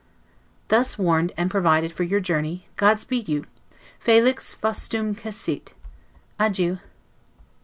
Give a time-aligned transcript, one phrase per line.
[0.69, 3.45] Thus warned and provided for your journey, God speed you;
[3.99, 5.75] 'Felix faustumque sit!
[6.39, 6.79] Adieu.